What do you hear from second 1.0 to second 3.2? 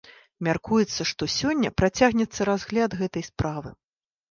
што сёння працягнецца разгляд